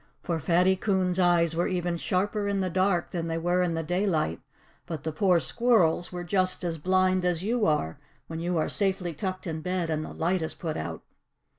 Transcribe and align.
For 0.23 0.39
Fatty 0.39 0.75
Coon's 0.75 1.19
eyes 1.19 1.55
were 1.55 1.67
even 1.67 1.95
sharper 1.95 2.47
in 2.47 2.59
the 2.59 2.71
dark 2.71 3.11
than 3.11 3.27
they 3.27 3.37
were 3.37 3.61
in 3.61 3.75
the 3.75 3.83
daylight; 3.83 4.39
but 4.87 5.03
the 5.03 5.11
poor 5.11 5.39
squirrels 5.39 6.11
were 6.11 6.23
just 6.23 6.63
as 6.63 6.79
blind 6.79 7.23
as 7.23 7.43
you 7.43 7.67
are 7.67 7.99
when 8.25 8.39
you 8.39 8.57
are 8.57 8.67
safely 8.67 9.13
tucked 9.13 9.45
in 9.45 9.61
bed 9.61 9.91
and 9.91 10.03
the 10.03 10.11
light 10.11 10.41
is 10.41 10.55
put 10.55 10.75
out. 10.75 11.03